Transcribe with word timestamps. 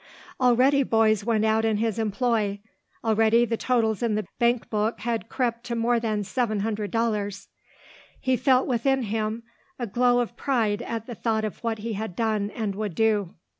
Already 0.39 0.81
boys 0.81 1.23
went 1.25 1.45
out 1.45 1.63
in 1.63 1.77
his 1.77 1.99
employ, 1.99 2.59
already 3.03 3.45
the 3.45 3.55
totals 3.55 4.01
in 4.01 4.15
the 4.15 4.25
bank 4.39 4.67
book 4.67 5.01
had 5.01 5.29
crept 5.29 5.63
to 5.65 5.75
more 5.75 5.99
than 5.99 6.23
seven 6.23 6.61
hundred 6.61 6.89
dollars. 6.89 7.49
He 8.19 8.35
felt 8.35 8.65
within 8.65 9.03
him 9.03 9.43
a 9.77 9.85
glow 9.85 10.19
of 10.19 10.35
pride 10.35 10.81
at 10.81 11.05
the 11.05 11.13
thought 11.13 11.45
of 11.45 11.59
what 11.63 11.77
he 11.77 11.93
had 11.93 12.15
done 12.15 12.49
and 12.49 12.73
would 12.73 12.95
do. 12.95 13.35